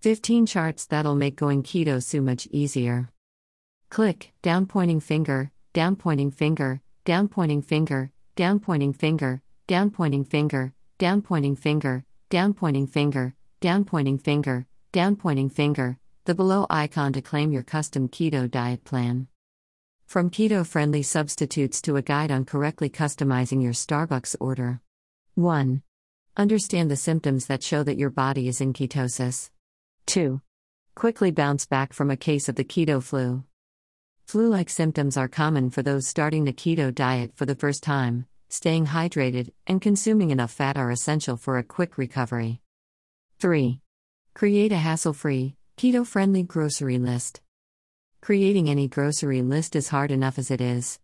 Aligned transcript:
15 0.00 0.46
charts 0.46 0.86
that'll 0.86 1.16
make 1.16 1.34
going 1.34 1.64
keto 1.64 2.00
so 2.00 2.20
much 2.20 2.46
easier. 2.52 3.10
Click, 3.90 4.32
down 4.42 4.64
pointing 4.64 5.00
finger, 5.00 5.50
down 5.72 5.96
pointing 5.96 6.30
finger, 6.30 6.80
down 7.04 7.26
pointing 7.26 7.62
finger, 7.62 8.12
down 8.36 8.60
pointing 8.60 8.92
finger, 8.92 9.42
down 9.66 9.90
pointing 9.90 10.22
finger, 10.24 10.72
down 10.98 11.20
pointing 11.20 11.56
finger, 11.56 12.04
down 12.30 12.54
pointing 12.54 12.86
finger, 12.86 13.34
down 13.60 13.84
pointing 13.84 14.18
finger, 14.18 14.66
down 14.92 15.16
pointing 15.16 15.50
finger, 15.50 15.98
the 16.26 16.34
below 16.34 16.64
icon 16.70 17.12
to 17.12 17.20
claim 17.20 17.50
your 17.50 17.64
custom 17.64 18.08
keto 18.08 18.48
diet 18.48 18.84
plan. 18.84 19.26
From 20.06 20.30
keto 20.30 20.64
friendly 20.64 21.02
substitutes 21.02 21.82
to 21.82 21.96
a 21.96 22.02
guide 22.02 22.30
on 22.30 22.44
correctly 22.44 22.88
customizing 22.88 23.60
your 23.60 23.72
Starbucks 23.72 24.36
order. 24.38 24.80
1. 25.34 25.82
Understand 26.36 26.88
the 26.88 26.96
symptoms 26.96 27.46
that 27.46 27.64
show 27.64 27.82
that 27.82 27.98
your 27.98 28.10
body 28.10 28.46
is 28.46 28.60
in 28.60 28.72
ketosis. 28.72 29.50
2. 30.08 30.40
Quickly 30.94 31.30
bounce 31.30 31.66
back 31.66 31.92
from 31.92 32.10
a 32.10 32.16
case 32.16 32.48
of 32.48 32.54
the 32.54 32.64
keto 32.64 33.02
flu. 33.02 33.44
Flu 34.24 34.48
like 34.48 34.70
symptoms 34.70 35.18
are 35.18 35.28
common 35.28 35.68
for 35.68 35.82
those 35.82 36.06
starting 36.06 36.44
the 36.44 36.52
keto 36.52 36.94
diet 36.94 37.32
for 37.34 37.44
the 37.44 37.54
first 37.54 37.82
time. 37.82 38.24
Staying 38.48 38.86
hydrated 38.86 39.52
and 39.66 39.82
consuming 39.82 40.30
enough 40.30 40.50
fat 40.50 40.78
are 40.78 40.90
essential 40.90 41.36
for 41.36 41.58
a 41.58 41.62
quick 41.62 41.98
recovery. 41.98 42.62
3. 43.38 43.82
Create 44.34 44.72
a 44.72 44.76
hassle 44.76 45.12
free, 45.12 45.56
keto 45.76 46.06
friendly 46.06 46.42
grocery 46.42 46.98
list. 46.98 47.42
Creating 48.22 48.70
any 48.70 48.88
grocery 48.88 49.42
list 49.42 49.76
is 49.76 49.90
hard 49.90 50.10
enough 50.10 50.38
as 50.38 50.50
it 50.50 50.62
is. 50.62 50.98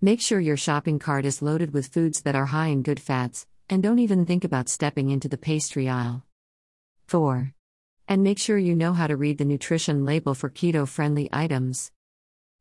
Make 0.00 0.22
sure 0.22 0.40
your 0.40 0.56
shopping 0.56 0.98
cart 0.98 1.26
is 1.26 1.42
loaded 1.42 1.74
with 1.74 1.88
foods 1.88 2.22
that 2.22 2.34
are 2.34 2.46
high 2.46 2.68
in 2.68 2.82
good 2.82 3.00
fats, 3.00 3.46
and 3.68 3.82
don't 3.82 3.98
even 3.98 4.24
think 4.24 4.44
about 4.44 4.70
stepping 4.70 5.10
into 5.10 5.28
the 5.28 5.36
pastry 5.36 5.90
aisle. 5.90 6.24
4. 7.06 7.52
And 8.08 8.22
make 8.22 8.38
sure 8.38 8.56
you 8.56 8.76
know 8.76 8.92
how 8.92 9.08
to 9.08 9.16
read 9.16 9.38
the 9.38 9.44
nutrition 9.44 10.04
label 10.04 10.34
for 10.34 10.48
keto 10.48 10.86
friendly 10.86 11.28
items. 11.32 11.90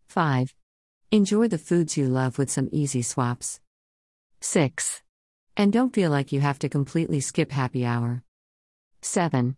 5. 0.07 0.55
Enjoy 1.11 1.47
the 1.47 1.59
foods 1.59 1.95
you 1.95 2.07
love 2.07 2.39
with 2.39 2.49
some 2.49 2.67
easy 2.71 3.03
swaps. 3.03 3.59
6. 4.41 5.03
And 5.55 5.71
don't 5.71 5.93
feel 5.93 6.09
like 6.09 6.31
you 6.31 6.39
have 6.41 6.57
to 6.59 6.69
completely 6.69 7.19
skip 7.19 7.51
happy 7.51 7.85
hour. 7.85 8.23
7. 9.01 9.55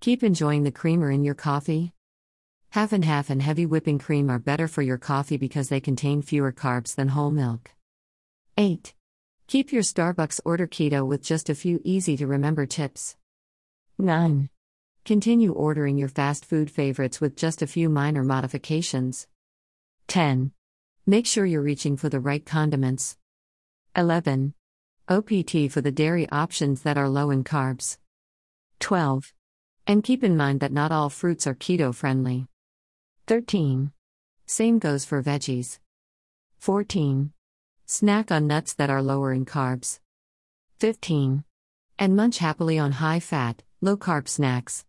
Keep 0.00 0.22
enjoying 0.22 0.62
the 0.62 0.72
creamer 0.72 1.10
in 1.10 1.22
your 1.22 1.34
coffee. 1.34 1.92
Half 2.70 2.92
and 2.92 3.04
half 3.04 3.28
and 3.28 3.42
heavy 3.42 3.66
whipping 3.66 3.98
cream 3.98 4.30
are 4.30 4.38
better 4.38 4.66
for 4.66 4.82
your 4.82 4.98
coffee 4.98 5.36
because 5.36 5.68
they 5.68 5.80
contain 5.80 6.22
fewer 6.22 6.52
carbs 6.52 6.94
than 6.94 7.08
whole 7.08 7.30
milk. 7.30 7.70
8. 8.56 8.94
Keep 9.48 9.70
your 9.72 9.82
Starbucks 9.82 10.40
order 10.46 10.66
keto 10.66 11.06
with 11.06 11.22
just 11.22 11.50
a 11.50 11.54
few 11.54 11.80
easy 11.84 12.16
to 12.16 12.26
remember 12.26 12.64
tips. 12.64 13.16
9. 13.98 14.48
Continue 15.06 15.52
ordering 15.52 15.96
your 15.96 16.08
fast 16.08 16.44
food 16.44 16.68
favorites 16.68 17.20
with 17.20 17.36
just 17.36 17.62
a 17.62 17.66
few 17.68 17.88
minor 17.88 18.24
modifications. 18.24 19.28
10. 20.08 20.50
Make 21.06 21.26
sure 21.26 21.46
you're 21.46 21.62
reaching 21.62 21.96
for 21.96 22.08
the 22.08 22.18
right 22.18 22.44
condiments. 22.44 23.16
11. 23.94 24.54
OPT 25.08 25.70
for 25.70 25.80
the 25.80 25.92
dairy 25.92 26.28
options 26.30 26.82
that 26.82 26.98
are 26.98 27.08
low 27.08 27.30
in 27.30 27.44
carbs. 27.44 27.98
12. 28.80 29.32
And 29.86 30.02
keep 30.02 30.24
in 30.24 30.36
mind 30.36 30.58
that 30.58 30.72
not 30.72 30.90
all 30.90 31.08
fruits 31.08 31.46
are 31.46 31.54
keto 31.54 31.94
friendly. 31.94 32.48
13. 33.28 33.92
Same 34.44 34.80
goes 34.80 35.04
for 35.04 35.22
veggies. 35.22 35.78
14. 36.58 37.30
Snack 37.84 38.32
on 38.32 38.48
nuts 38.48 38.74
that 38.74 38.90
are 38.90 39.02
lower 39.02 39.32
in 39.32 39.44
carbs. 39.46 40.00
15. 40.80 41.44
And 41.96 42.16
munch 42.16 42.38
happily 42.38 42.76
on 42.76 42.90
high 42.90 43.20
fat, 43.20 43.62
low 43.80 43.96
carb 43.96 44.26
snacks. 44.26 44.84